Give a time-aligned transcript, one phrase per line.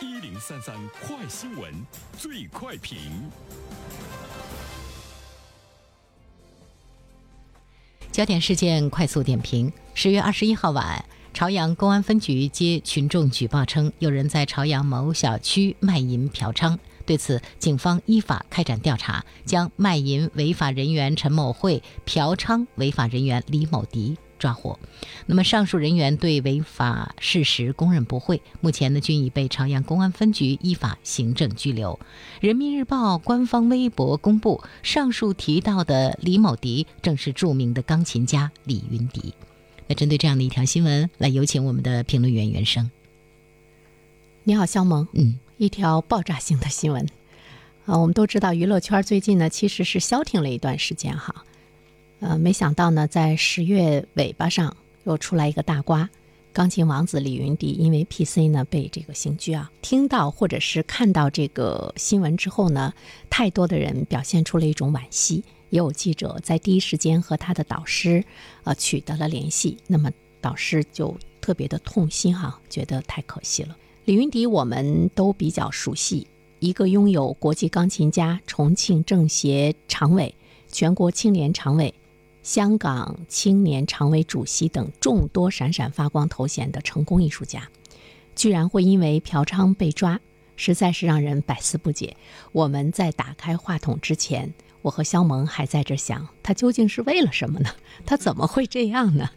[0.00, 1.74] 一零三三快新闻，
[2.16, 2.96] 最快评。
[8.12, 16.78] 焦点事件快速点评：十月二十一号晚，朝阳公安分局接群众举报称，有人在朝阳某小区卖淫嫖娼。
[17.04, 24.78] 对此，警方依法开展调查，将卖淫违法人员陈某慧、嫖娼违法人员李某迪抓获。
[25.26, 31.98] 那么，上述人员对违法事实供认不讳，目前呢均已被朝阳公安分局依法行政拘留。
[32.40, 39.34] 人民日报官方微博公布，上述提到的李某迪正是著名的钢琴家李云迪。
[39.86, 42.90] 那针对这样的一条新闻，来有请我们的评论员袁生。
[44.44, 45.06] 你好，肖萌。
[45.12, 45.38] 嗯。
[45.58, 47.04] 一条爆炸性的新闻，
[47.84, 51.44] 啊，我们都知道娱乐圈最近呢其实是消停了一段时间哈，
[52.20, 56.08] 呃，没想到呢在十月尾巴上又出来一个大瓜，
[56.52, 59.70] 钢琴王子李云迪因为 PC 呢被这个刑拘啊。
[59.82, 62.92] 听到或者是看到这个新闻之后呢，
[63.30, 68.24] 太多的人表现出了一种惋惜，也有记者在第一时间和他的导师
[68.64, 73.76] 呃取得了联系，那么导师就特别的痛心哈，觉得太可惜了。
[74.04, 76.26] 李云迪，我们都比较熟悉，
[76.58, 80.34] 一个拥有国际钢琴家、重庆政协常委、
[80.66, 81.94] 全国青联常委、
[82.48, 87.68] 香港青年常委主席等众多闪闪发光头衔的成功艺术家，
[88.34, 90.18] 居然会因为嫖娼被抓，
[90.56, 92.16] 实在是让人百思不解。
[92.52, 97.68] 我们在打开话筒之前，我和肖萌还在这想，他究竟是为了什么呢？
[98.06, 99.28] 他怎么会这样呢？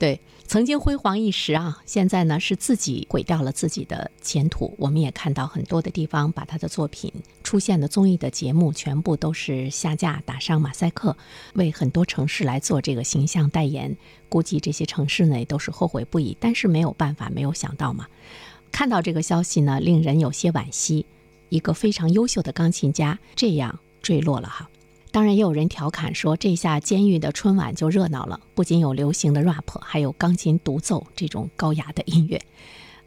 [0.00, 0.20] 对。
[0.50, 4.74] 曾经辉煌一时啊，现在呢是自己毁掉了自己的前途。
[4.78, 7.12] 我们也看到很多的地方把他的作品
[7.44, 11.16] 出现的综艺的节目全部都是下架，打上马赛克，
[11.54, 13.96] 为很多城市来做这个形象代言。
[14.28, 18.08] 估计这些城市呢也都是后悔不已，但是没有办法，没有想到嘛。
[18.72, 21.06] 看到这个消息呢，令人有些惋惜，
[21.48, 24.68] 一个非常优秀的钢琴家这样坠落了哈。
[25.12, 32.40] 当然，也有人调侃说，这下监狱的春晚就热闹了，不仅有流行的 rap，还有钢琴独奏这种高雅的音乐。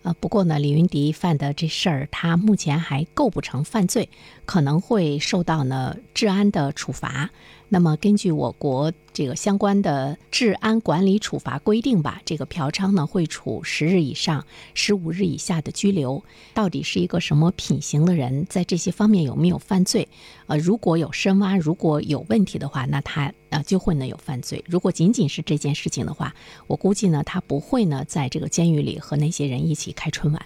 [0.02, 4.09] 呃，不过呢，李云迪犯的这事儿，他目前还构不成犯罪，
[4.46, 7.30] 可能会受到呢治安的处罚。
[7.69, 16.24] 那么，根据我国这个相关的治安管理处罚规定吧，这个嫖娼呢会处十日以上十五日以下的拘留。
[16.53, 20.07] 到底是一个什么品行的人，在这些方面有没有犯罪？
[20.47, 24.63] 呃，如果有深挖，如果有问题的话，那他呃就会呢有犯罪。
[24.68, 26.34] 如果仅仅是这件事情的话，
[26.68, 30.46] 我估计呢他不会呢在这个监狱里和那些人一起开春晚。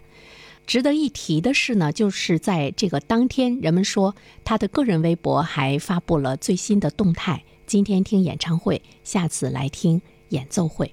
[0.66, 4.14] 值得一提的是呢，就是在这个当天，人们说
[4.44, 10.92] 他的个人微博还发布了最新的动态：今天听演唱会，下次来听演奏会。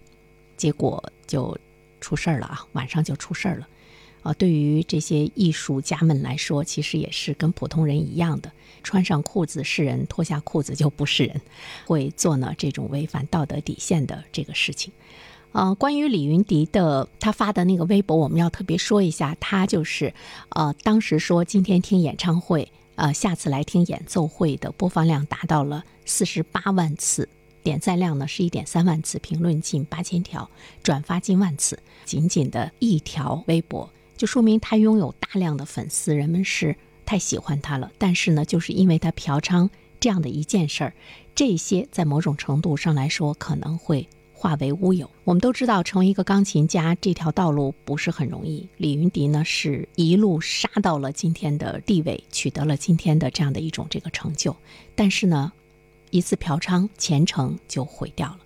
[0.57, 1.57] 结果就
[2.01, 3.69] 出事儿了啊，晚上就出事儿了。
[4.25, 8.51] 啊，对于这些艺术家们来说，其实也是跟普通人一样的，
[8.83, 11.41] 穿上裤子是人，脱下裤子就不是人，
[11.87, 14.93] 会做呢这种违反道德底线的这个事情。
[15.53, 20.13] 呃，关于李云迪的他发的那个微博，我们要特别说一下，他就是，
[20.49, 27.29] 呃，当时说今天听演唱会，呃，下次来听演奏会的播放量达到了四十八万次，
[27.63, 30.49] 点赞量呢是一点三万次，评论近八千条，
[30.83, 37.91] 转发近万次，仅仅的一条微博，就说明他拥有大量的粉丝，人们是太喜欢他了。
[37.99, 39.69] 但是呢，就是因为他嫖娼
[39.99, 40.95] 这样的一件事儿，
[41.35, 44.09] 这些在某种程度上来说可能会。
[44.45, 45.11] 化为乌有。
[45.25, 48.69] 我们都知道，成为一个钢琴家这条道路不是很容易。
[48.77, 54.55] 李云迪呢，是一路杀到了今天的地位，取得了今天的这样的一种这个成就。
[54.95, 55.51] 但是呢，
[56.11, 58.41] 一次嫖娼，前程就毁掉了。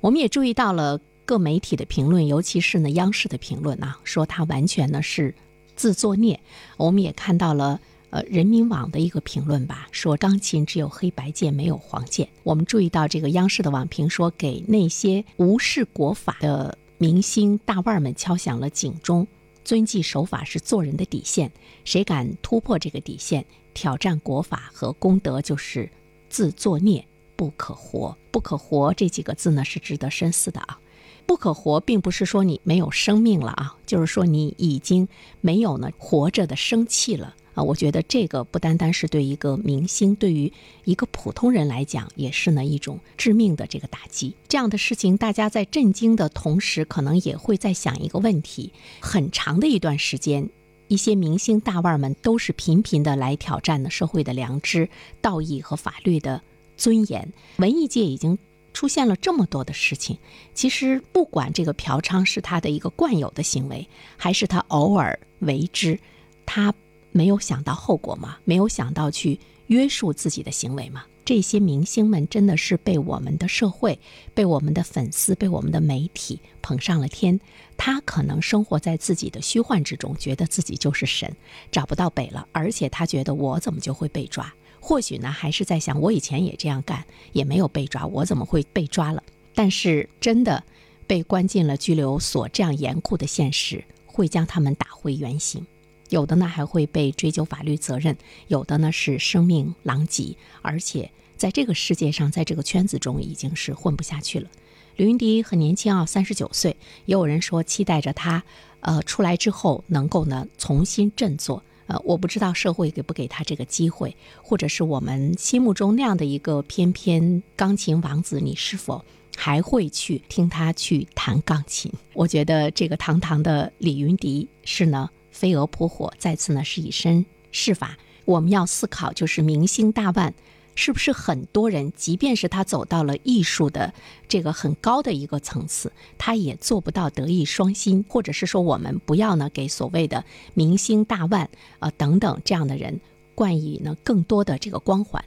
[0.00, 5.34] 我们也注意到了各媒体的评论，尤其是呢央视的评论啊，说他完全呢是
[5.74, 6.40] 自作孽。
[6.78, 7.78] 我们也看到了。
[8.16, 12.26] 呃，人民网的一个评论吧，说钢琴只有黑白键，没有黄键。
[12.44, 19.26] 我们注意到这个央视的网评说，给那些无视国法的明星大腕们敲响了警钟。
[19.64, 21.52] 遵纪守法是做人的底线，
[21.84, 23.44] 谁敢突破这个底线，
[23.74, 25.90] 挑战国法和公德，就是
[26.30, 27.06] 自作孽，
[27.36, 28.16] 不可活。
[28.30, 30.78] 不可活这几个字呢，是值得深思的啊。
[31.26, 35.06] 不可活，并不是说你没有生命了啊，就是说你已经
[35.42, 37.34] 没有呢活着的生气了。
[37.56, 40.52] 啊，我觉得这个不单单是对一个明星，对于
[40.84, 44.36] 一个普通人来讲，也是呢一种致命的这个打击。
[44.46, 48.70] 这样的事情，大家在震惊的同时，可能也会在想一个问题：
[49.00, 50.46] 很长的一段时间，
[50.88, 54.86] 一些明星大腕们都是频频的来挑战呢社会的良知、
[55.22, 56.42] 道义和法律的
[56.76, 57.32] 尊严。
[57.56, 58.38] 文艺界已经
[58.74, 60.18] 出现了这么多的事情，
[60.52, 63.88] 其实不管这个嫖娼是他的一个惯有的行为，
[64.18, 65.98] 还是他偶尔为之。
[66.44, 66.72] 他
[67.16, 68.36] 没有想到后果吗？
[68.44, 71.04] 没有想到去约束自己的行为吗？
[71.24, 73.98] 这些明星们真的是被我们的社会、
[74.34, 77.40] 被我们的粉丝、被我们的媒体捧上了天。
[77.78, 81.34] 他可能生活在自己的虚幻之中，觉得自己就是神，
[81.72, 82.46] 找不到北了。
[82.52, 84.52] 而且他觉得我怎么就会被抓？
[84.78, 87.02] 或许呢，还是在想我以前也这样干，
[87.32, 89.22] 也没有被抓，我怎么会被抓了？
[89.54, 90.62] 但是真的
[91.06, 95.66] 被关进了拘留所，这样严酷的现实会将他们打回原形。
[96.10, 98.16] 有的呢还会被追究法律责任，
[98.48, 104.48] 有的呢是生命狼藉，而且在这个世界上，在这个圈子中已经是混不下去了。
[104.96, 108.42] 李云迪很年轻啊，三十九岁，也有人说期待着他，
[108.80, 111.62] 呃，出来之后能够呢重新振作。
[111.86, 119.04] 呃，我不知道社会给不给他这个机会，或者是我们心目中那样的一个翩翩钢琴王子，你是否
[119.36, 121.92] 还会去听他去弹钢琴？
[122.14, 125.10] 我觉得这个堂堂的李云迪是呢。
[125.36, 127.98] 飞蛾扑火，再次呢是以身试法。
[128.24, 130.32] 我们要思考，就是明星大腕，
[130.74, 133.92] 是不是很多人，即便是他走到了艺术的
[134.26, 140.24] 这个很高的一个层次，他也做不到德艺双馨，或者是说，我们不要呢给所谓的
[140.54, 141.48] 明星大腕
[141.78, 143.00] 啊等等这样的人
[143.34, 145.22] 冠以呢更多的这个光环。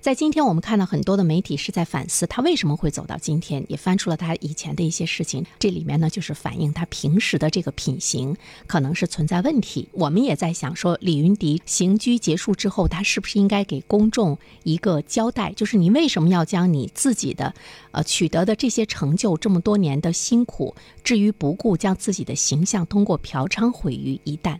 [0.00, 5.44] 在今天，我们看到很多的媒体是在反思他为什么会走到今天，也翻出了他以前的一些事情。
[5.58, 8.34] 这里面呢，就是反映他平时的这个品行
[8.66, 9.90] 可能是存在问题。
[9.92, 15.52] 我们也在想说，李云迪刑拘结束之后，他是不是应该给公众一个交代？
[15.52, 17.54] 就是你为什么要将你自己的，
[17.90, 20.74] 呃，取得的这些成就，这么多年的辛苦
[21.04, 24.56] 置于不顾，将自己的形象通过嫖娼毁于一旦？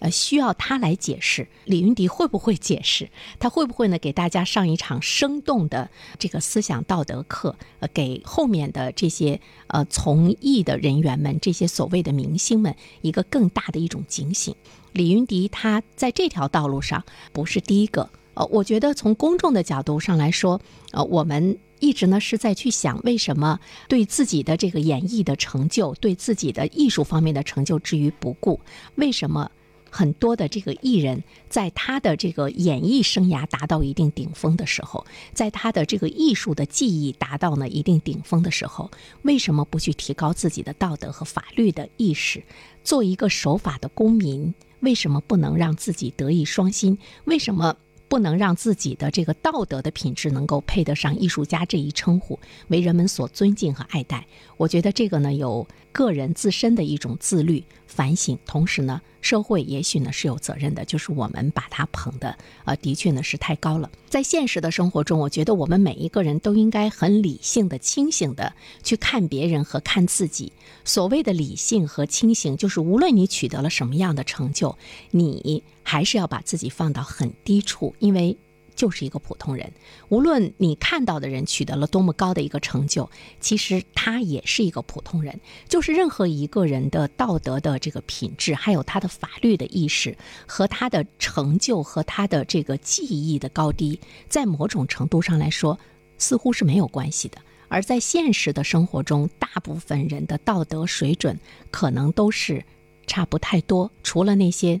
[0.00, 3.08] 呃，需要他来解释，李云迪会不会解释？
[3.38, 3.98] 他会不会呢？
[3.98, 5.88] 给大家上一场生动的
[6.18, 7.56] 这个思想道德课？
[7.80, 14.54] 呃，给后面的这些呃从艺的人员们，这些所谓的明星们一个更大的一种警醒。
[14.92, 17.02] 李云迪他在这条道路上
[17.32, 18.10] 不是第一个。
[18.34, 28.60] 呃，我觉得从公众的角度上来说，呃，我们一直呢是在去想，为什么对自己的这个演艺的成就，对自己的艺术方面的成就置于不顾？
[28.96, 29.50] 为什么？
[29.94, 38.90] 很多的这个艺人，在他的这个演艺生涯达到一定顶峰的时候，在他的这个艺术的技艺达到呢一定顶峰的时候，
[39.22, 42.42] 为什么不去提高自己的道德和法律的意识，
[42.82, 44.52] 做一个守法的公民？
[44.80, 46.98] 为什么不能让自己德艺双馨？
[47.26, 47.76] 为什么？
[48.06, 52.38] 不能让自己的这个道德的品质能够配得上艺术家这一称呼，
[52.68, 54.24] 为人们所尊敬和爱戴。
[54.56, 62.36] 我觉得这个呢，有个人自身的一种自律反省，同时呢，社会也许呢是有责任的，就是我们把他捧的，
[62.66, 63.90] 呃，的确呢是太高了。
[64.06, 70.52] 在现实的生活中，我觉得我们每一个人都应该很理性的、清醒的去看别人和看自己。
[70.84, 74.76] 所谓的理性和清醒，就是无论你取得了什么样的成就，
[75.10, 75.64] 你。
[75.86, 78.34] 还是要把自己放到很低处，因为
[78.74, 79.72] 就是一个普通人。
[80.08, 83.08] 无论你看到的人取得了多么高的一个成就，
[83.40, 85.40] 其实他也是一个普通人。
[85.68, 90.16] 就是任何一个人的道德的这个品质，还有他的法律的意识
[90.46, 95.78] 和他的成就和他的这个技艺的高低，在某种程度上来说，
[96.18, 97.38] 似乎是没有关系的。
[97.68, 101.38] 而在现实的生活中，大部分人的道德水准
[101.70, 102.64] 可能都是
[103.06, 104.80] 差不太多，除了那些。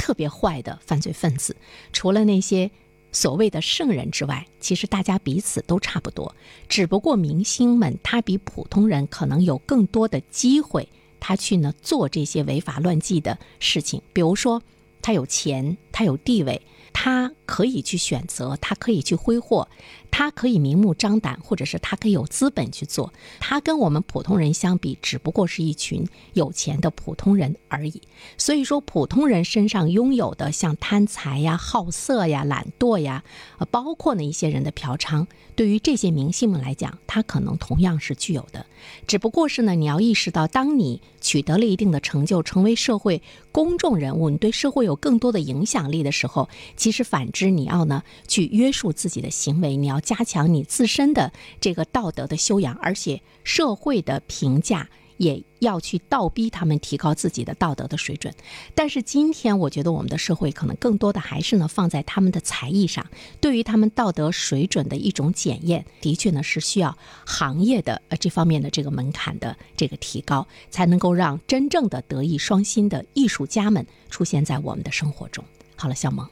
[0.00, 1.56] 特别坏的犯罪分子，
[1.92, 2.70] 除了那些
[3.10, 6.34] 所谓的圣人之外，其实大家彼此都差不多。
[6.68, 10.88] 只不过明星们他比普通人可能有更多的机会，
[11.18, 14.02] 他去呢做这些违法乱纪的事情。
[14.12, 14.62] 比如说，
[15.08, 16.60] 他有钱，他有地位。
[16.92, 19.68] 他可以去选择，他可以去挥霍，
[20.10, 23.12] 他可以明目张胆，或者是他可以有资本去做。
[23.38, 28.02] 他跟我们普通人相比，只不过是一群有钱的普通人而已。
[28.36, 33.22] 所以说，普通人身上拥有的像贪财呀、好色呀、懒惰呀，
[33.58, 38.66] 呃，包括呢一些人的嫖娼，对于这些明星们来讲，他可能同样是具有的。
[39.06, 43.22] 只不过是呢，你要意识到，当你取得了一定的成就，成为社会
[43.52, 54.88] 公众人物，你对社会有更多的影响力的时候，其实反之，你要呢去约束自己的行为，你要加强你自身的这个道德的修养，而且社会的评价。
[55.18, 58.34] 也要去倒逼他们提高自己的道德的水准，
[58.74, 63.04] 但是今天我觉得我们的社会可能更多的还是呢放在他们的才艺上，
[63.40, 66.96] 对于他们道德水准的一种检验，的确呢是需要
[67.26, 75.44] 行业的呃这方面的这个门槛的这个提高，才能够让真正的德艺双馨的艺术家们出现在我们的生活中。
[75.76, 76.28] 好了，小萌，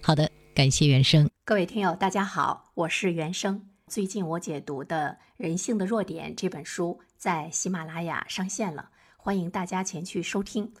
[0.00, 3.73] 好的，感谢原生，各位听友，大家好，我是原生。
[3.94, 10.72] 最近我解读的《人性的弱点》这本书在喜马拉雅上线了，欢迎大家前去收听。